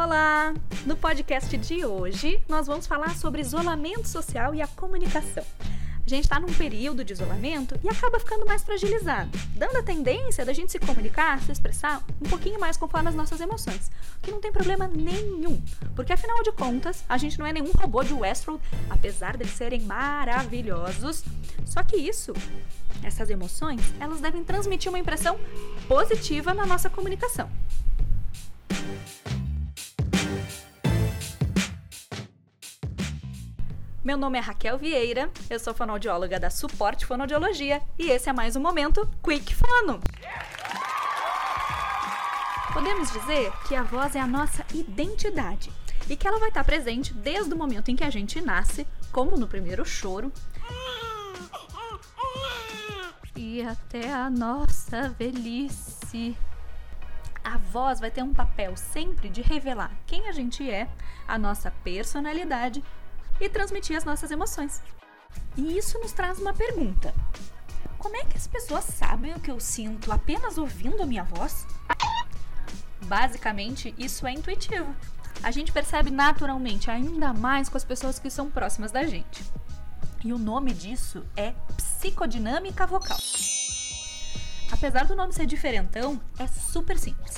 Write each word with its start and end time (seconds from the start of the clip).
Olá! 0.00 0.54
No 0.86 0.96
podcast 0.96 1.56
de 1.56 1.84
hoje, 1.84 2.40
nós 2.48 2.68
vamos 2.68 2.86
falar 2.86 3.16
sobre 3.16 3.40
isolamento 3.40 4.06
social 4.06 4.54
e 4.54 4.62
a 4.62 4.66
comunicação. 4.68 5.44
A 6.06 6.08
gente 6.08 6.22
está 6.22 6.38
num 6.38 6.54
período 6.54 7.02
de 7.02 7.14
isolamento 7.14 7.74
e 7.82 7.88
acaba 7.88 8.20
ficando 8.20 8.46
mais 8.46 8.62
fragilizado, 8.62 9.36
dando 9.56 9.76
a 9.76 9.82
tendência 9.82 10.44
da 10.44 10.52
gente 10.52 10.70
se 10.70 10.78
comunicar, 10.78 11.42
se 11.42 11.50
expressar 11.50 12.00
um 12.24 12.28
pouquinho 12.28 12.60
mais 12.60 12.76
conforme 12.76 13.08
as 13.08 13.14
nossas 13.16 13.40
emoções, 13.40 13.90
que 14.22 14.30
não 14.30 14.40
tem 14.40 14.52
problema 14.52 14.86
nenhum, 14.86 15.60
porque 15.96 16.12
afinal 16.12 16.44
de 16.44 16.52
contas, 16.52 17.02
a 17.08 17.18
gente 17.18 17.36
não 17.36 17.44
é 17.44 17.52
nenhum 17.52 17.72
robô 17.72 18.04
de 18.04 18.14
Westworld, 18.14 18.62
apesar 18.88 19.36
de 19.36 19.48
serem 19.48 19.80
maravilhosos. 19.80 21.24
Só 21.66 21.82
que 21.82 21.96
isso, 21.96 22.32
essas 23.02 23.30
emoções, 23.30 23.80
elas 23.98 24.20
devem 24.20 24.44
transmitir 24.44 24.90
uma 24.90 24.98
impressão 25.00 25.36
positiva 25.88 26.54
na 26.54 26.64
nossa 26.64 26.88
comunicação. 26.88 27.50
Meu 34.04 34.16
nome 34.16 34.38
é 34.38 34.40
Raquel 34.40 34.78
Vieira, 34.78 35.28
eu 35.50 35.58
sou 35.58 35.74
fonoaudióloga 35.74 36.38
da 36.38 36.50
Suporte 36.50 37.04
Fonoaudiologia 37.04 37.82
e 37.98 38.10
esse 38.10 38.30
é 38.30 38.32
mais 38.32 38.54
um 38.54 38.60
momento 38.60 39.04
Quick 39.24 39.52
Fono. 39.52 40.00
Podemos 42.72 43.10
dizer 43.10 43.52
que 43.66 43.74
a 43.74 43.82
voz 43.82 44.14
é 44.14 44.20
a 44.20 44.26
nossa 44.26 44.64
identidade 44.72 45.72
e 46.08 46.14
que 46.14 46.28
ela 46.28 46.38
vai 46.38 46.48
estar 46.48 46.62
presente 46.62 47.12
desde 47.12 47.52
o 47.52 47.56
momento 47.58 47.90
em 47.90 47.96
que 47.96 48.04
a 48.04 48.10
gente 48.10 48.40
nasce, 48.40 48.86
como 49.10 49.36
no 49.36 49.48
primeiro 49.48 49.84
choro, 49.84 50.32
e 53.34 53.60
até 53.62 54.12
a 54.12 54.30
nossa 54.30 55.08
velhice. 55.10 56.36
A 57.42 57.58
voz 57.58 57.98
vai 57.98 58.12
ter 58.12 58.22
um 58.22 58.32
papel 58.32 58.76
sempre 58.76 59.28
de 59.28 59.42
revelar 59.42 59.90
quem 60.06 60.28
a 60.28 60.32
gente 60.32 60.70
é, 60.70 60.88
a 61.26 61.36
nossa 61.36 61.72
personalidade 61.82 62.82
e 63.40 63.48
transmitir 63.48 63.96
as 63.96 64.04
nossas 64.04 64.30
emoções. 64.30 64.80
E 65.56 65.76
isso 65.76 65.98
nos 65.98 66.12
traz 66.12 66.38
uma 66.38 66.54
pergunta: 66.54 67.14
como 67.98 68.16
é 68.16 68.24
que 68.24 68.36
as 68.36 68.46
pessoas 68.46 68.84
sabem 68.84 69.34
o 69.34 69.40
que 69.40 69.50
eu 69.50 69.58
sinto 69.58 70.12
apenas 70.12 70.56
ouvindo 70.58 71.02
a 71.02 71.06
minha 71.06 71.24
voz? 71.24 71.66
Basicamente, 73.02 73.94
isso 73.98 74.26
é 74.26 74.32
intuitivo. 74.32 74.94
A 75.42 75.50
gente 75.50 75.72
percebe 75.72 76.10
naturalmente, 76.10 76.90
ainda 76.90 77.32
mais 77.32 77.68
com 77.68 77.76
as 77.76 77.84
pessoas 77.84 78.18
que 78.18 78.30
são 78.30 78.50
próximas 78.50 78.90
da 78.90 79.04
gente. 79.04 79.44
E 80.24 80.32
o 80.32 80.38
nome 80.38 80.72
disso 80.72 81.24
é 81.36 81.52
psicodinâmica 81.76 82.86
vocal. 82.86 83.18
Apesar 84.70 85.06
do 85.06 85.16
nome 85.16 85.32
ser 85.32 85.46
diferentão, 85.46 86.20
é 86.38 86.46
super 86.46 86.98
simples. 86.98 87.36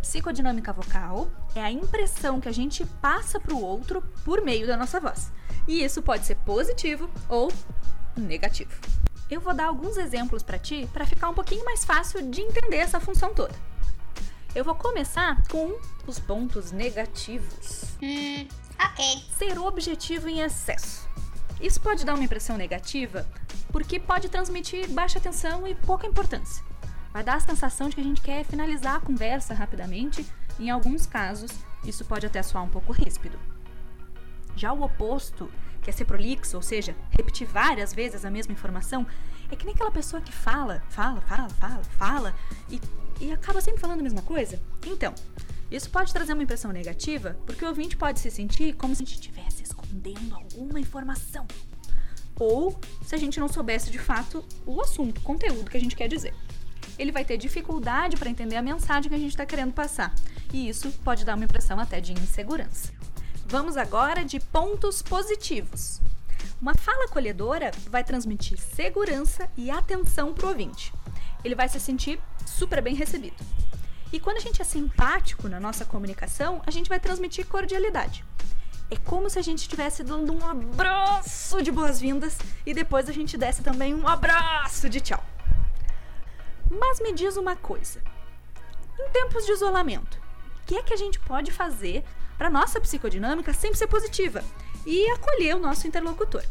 Psicodinâmica 0.00 0.72
vocal 0.72 1.30
é 1.54 1.62
a 1.62 1.70
impressão 1.70 2.40
que 2.40 2.48
a 2.48 2.52
gente 2.52 2.84
passa 3.00 3.38
para 3.38 3.54
o 3.54 3.62
outro 3.62 4.02
por 4.24 4.42
meio 4.42 4.66
da 4.66 4.76
nossa 4.76 4.98
voz. 4.98 5.30
E 5.66 5.82
isso 5.82 6.02
pode 6.02 6.26
ser 6.26 6.36
positivo 6.36 7.08
ou 7.28 7.52
negativo. 8.16 8.72
Eu 9.30 9.40
vou 9.40 9.54
dar 9.54 9.66
alguns 9.66 9.96
exemplos 9.96 10.42
para 10.42 10.58
ti 10.58 10.88
para 10.92 11.06
ficar 11.06 11.28
um 11.28 11.34
pouquinho 11.34 11.64
mais 11.64 11.84
fácil 11.84 12.30
de 12.30 12.40
entender 12.40 12.76
essa 12.76 13.00
função 13.00 13.32
toda. 13.32 13.54
Eu 14.54 14.64
vou 14.64 14.74
começar 14.74 15.42
com 15.48 15.78
os 16.06 16.18
pontos 16.18 16.72
negativos. 16.72 17.84
Hum, 18.02 18.46
ok. 18.78 19.24
Ser 19.38 19.58
objetivo 19.58 20.28
em 20.28 20.40
excesso. 20.40 21.08
Isso 21.60 21.80
pode 21.80 22.04
dar 22.04 22.14
uma 22.14 22.24
impressão 22.24 22.56
negativa 22.56 23.26
porque 23.70 23.98
pode 23.98 24.28
transmitir 24.28 24.90
baixa 24.90 25.18
atenção 25.18 25.66
e 25.66 25.74
pouca 25.74 26.06
importância. 26.06 26.62
Vai 27.12 27.24
dar 27.24 27.36
a 27.36 27.40
sensação 27.40 27.88
de 27.88 27.94
que 27.94 28.00
a 28.00 28.04
gente 28.04 28.20
quer 28.20 28.44
finalizar 28.44 28.96
a 28.96 29.00
conversa 29.00 29.54
rapidamente, 29.54 30.26
em 30.58 30.70
alguns 30.70 31.06
casos, 31.06 31.50
isso 31.84 32.04
pode 32.04 32.26
até 32.26 32.42
soar 32.42 32.64
um 32.64 32.68
pouco 32.68 32.92
ríspido. 32.92 33.38
Já 34.56 34.72
o 34.72 34.82
oposto, 34.82 35.50
que 35.82 35.90
é 35.90 35.92
ser 35.92 36.04
prolixo, 36.04 36.56
ou 36.56 36.62
seja, 36.62 36.94
repetir 37.10 37.46
várias 37.46 37.92
vezes 37.92 38.24
a 38.24 38.30
mesma 38.30 38.52
informação, 38.52 39.06
é 39.50 39.56
que 39.56 39.64
nem 39.64 39.74
aquela 39.74 39.90
pessoa 39.90 40.22
que 40.22 40.32
fala, 40.32 40.82
fala, 40.88 41.20
fala, 41.22 41.48
fala, 41.50 41.84
fala 41.84 42.34
e, 42.70 42.80
e 43.20 43.32
acaba 43.32 43.60
sempre 43.60 43.80
falando 43.80 44.00
a 44.00 44.02
mesma 44.02 44.22
coisa. 44.22 44.60
Então, 44.86 45.14
isso 45.70 45.90
pode 45.90 46.12
trazer 46.12 46.32
uma 46.32 46.42
impressão 46.42 46.72
negativa, 46.72 47.36
porque 47.46 47.64
o 47.64 47.68
ouvinte 47.68 47.96
pode 47.96 48.20
se 48.20 48.30
sentir 48.30 48.74
como 48.74 48.94
se 48.94 49.02
a 49.02 49.06
gente 49.06 49.14
estivesse 49.14 49.62
escondendo 49.62 50.34
alguma 50.34 50.80
informação. 50.80 51.46
Ou 52.38 52.78
se 53.04 53.14
a 53.14 53.18
gente 53.18 53.38
não 53.38 53.48
soubesse 53.48 53.90
de 53.90 53.98
fato 53.98 54.44
o 54.66 54.80
assunto, 54.80 55.18
o 55.18 55.22
conteúdo 55.22 55.70
que 55.70 55.76
a 55.76 55.80
gente 55.80 55.96
quer 55.96 56.08
dizer 56.08 56.34
ele 56.98 57.12
vai 57.12 57.24
ter 57.24 57.36
dificuldade 57.36 58.16
para 58.16 58.30
entender 58.30 58.56
a 58.56 58.62
mensagem 58.62 59.08
que 59.08 59.14
a 59.14 59.18
gente 59.18 59.30
está 59.30 59.46
querendo 59.46 59.72
passar. 59.72 60.14
E 60.52 60.68
isso 60.68 60.90
pode 61.04 61.24
dar 61.24 61.34
uma 61.34 61.44
impressão 61.44 61.78
até 61.78 62.00
de 62.00 62.12
insegurança. 62.12 62.92
Vamos 63.52 63.76
agora 63.76 64.24
de 64.24 64.40
pontos 64.40 65.02
positivos. 65.02 66.00
Uma 66.58 66.72
fala 66.74 67.04
acolhedora 67.04 67.70
vai 67.90 68.02
transmitir 68.02 68.58
segurança 68.58 69.46
e 69.58 69.70
atenção 69.70 70.32
para 70.32 70.46
o 70.46 70.48
ouvinte. 70.48 70.90
Ele 71.44 71.54
vai 71.54 71.68
se 71.68 71.78
sentir 71.78 72.18
super 72.46 72.80
bem 72.80 72.94
recebido. 72.94 73.36
E 74.10 74.18
quando 74.18 74.38
a 74.38 74.40
gente 74.40 74.62
é 74.62 74.64
simpático 74.64 75.50
na 75.50 75.60
nossa 75.60 75.84
comunicação, 75.84 76.62
a 76.66 76.70
gente 76.70 76.88
vai 76.88 76.98
transmitir 76.98 77.46
cordialidade. 77.46 78.24
É 78.90 78.96
como 78.96 79.28
se 79.28 79.38
a 79.38 79.42
gente 79.42 79.58
estivesse 79.58 80.02
dando 80.02 80.32
um 80.32 80.48
abraço 80.48 81.62
de 81.62 81.70
boas-vindas 81.70 82.38
e 82.64 82.72
depois 82.72 83.06
a 83.06 83.12
gente 83.12 83.36
desse 83.36 83.60
também 83.60 83.94
um 83.94 84.08
abraço 84.08 84.88
de 84.88 84.98
tchau. 85.02 85.22
Mas 86.70 87.00
me 87.00 87.12
diz 87.12 87.36
uma 87.36 87.54
coisa: 87.54 88.02
em 88.98 89.10
tempos 89.10 89.44
de 89.44 89.52
isolamento, 89.52 90.18
o 90.62 90.66
que 90.66 90.76
é 90.76 90.82
que 90.82 90.94
a 90.94 90.96
gente 90.96 91.20
pode 91.20 91.52
fazer 91.52 92.02
para 92.42 92.50
nossa 92.50 92.80
psicodinâmica 92.80 93.52
sempre 93.52 93.78
ser 93.78 93.86
positiva 93.86 94.42
e 94.84 95.08
acolher 95.12 95.54
o 95.54 95.60
nosso 95.60 95.86
interlocutor? 95.86 96.42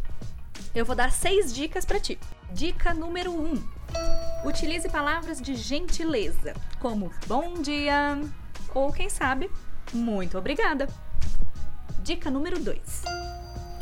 Eu 0.73 0.85
vou 0.85 0.95
dar 0.95 1.11
seis 1.11 1.53
dicas 1.53 1.83
para 1.83 1.99
ti. 1.99 2.17
Dica 2.53 2.93
número 2.93 3.29
um: 3.29 3.61
utilize 4.45 4.87
palavras 4.87 5.41
de 5.41 5.53
gentileza, 5.53 6.53
como 6.79 7.11
bom 7.27 7.55
dia 7.55 8.17
ou, 8.73 8.93
quem 8.93 9.09
sabe, 9.09 9.51
muito 9.91 10.37
obrigada. 10.37 10.87
Dica 12.01 12.31
número 12.31 12.57
2. 12.57 12.79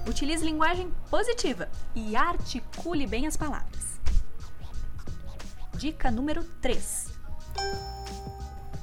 Utilize 0.07 0.43
linguagem 0.43 0.91
positiva 1.11 1.69
e 1.93 2.15
articule 2.15 3.05
bem 3.05 3.27
as 3.27 3.37
palavras. 3.37 3.99
Dica 5.75 6.09
número 6.09 6.43
3. 6.59 7.13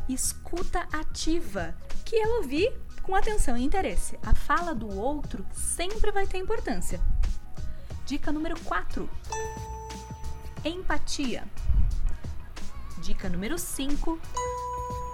Escuta 0.09 0.87
ativa, 0.93 1.75
que 2.05 2.15
é 2.15 2.29
ouvir 2.37 2.87
com 3.07 3.15
atenção 3.15 3.57
e 3.57 3.63
interesse. 3.63 4.19
A 4.27 4.35
fala 4.35 4.75
do 4.75 4.89
outro 4.89 5.47
sempre 5.53 6.11
vai 6.11 6.27
ter 6.27 6.39
importância. 6.39 7.01
Dica 8.05 8.33
número 8.33 8.59
4. 8.63 9.09
Empatia. 10.65 11.45
Dica 12.99 13.29
número 13.29 13.57
5. 13.57 14.21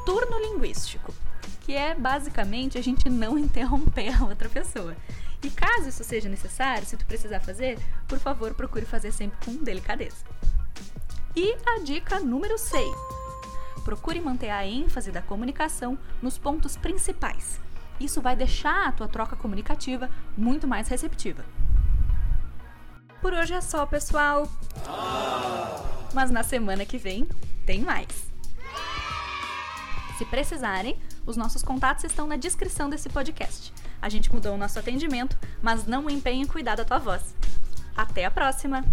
Turno 0.06 0.38
linguístico, 0.40 1.14
que 1.60 1.74
é 1.74 1.94
basicamente 1.94 2.78
a 2.78 2.82
gente 2.82 3.10
não 3.10 3.36
interromper 3.38 4.16
a 4.18 4.24
outra 4.24 4.48
pessoa. 4.48 4.96
E 5.42 5.50
caso 5.50 5.90
isso 5.90 6.02
seja 6.02 6.30
necessário, 6.30 6.86
se 6.86 6.96
tu 6.96 7.04
precisar 7.04 7.40
fazer, 7.40 7.78
por 8.08 8.18
favor, 8.18 8.54
procure 8.54 8.86
fazer 8.86 9.12
sempre 9.12 9.38
com 9.44 9.62
delicadeza. 9.62 10.24
E 11.36 11.56
a 11.66 11.80
dica 11.80 12.18
número 12.20 12.56
6. 12.56 12.86
Procure 13.84 14.20
manter 14.20 14.48
a 14.48 14.66
ênfase 14.66 15.10
da 15.10 15.20
comunicação 15.20 15.98
nos 16.22 16.38
pontos 16.38 16.76
principais. 16.76 17.60
Isso 18.02 18.20
vai 18.20 18.34
deixar 18.34 18.88
a 18.88 18.92
tua 18.92 19.06
troca 19.06 19.36
comunicativa 19.36 20.10
muito 20.36 20.66
mais 20.66 20.88
receptiva. 20.88 21.44
Por 23.20 23.32
hoje 23.32 23.54
é 23.54 23.60
só, 23.60 23.86
pessoal. 23.86 24.50
Mas 26.12 26.28
na 26.28 26.42
semana 26.42 26.84
que 26.84 26.98
vem 26.98 27.28
tem 27.64 27.80
mais. 27.80 28.32
Se 30.18 30.24
precisarem, 30.24 30.98
os 31.24 31.36
nossos 31.36 31.62
contatos 31.62 32.02
estão 32.02 32.26
na 32.26 32.34
descrição 32.34 32.90
desse 32.90 33.08
podcast. 33.08 33.72
A 34.00 34.08
gente 34.08 34.32
mudou 34.34 34.54
o 34.54 34.58
nosso 34.58 34.80
atendimento, 34.80 35.38
mas 35.62 35.86
não 35.86 36.10
empenhe 36.10 36.42
em 36.42 36.46
cuidar 36.46 36.74
da 36.74 36.84
tua 36.84 36.98
voz. 36.98 37.36
Até 37.96 38.24
a 38.24 38.30
próxima! 38.32 38.84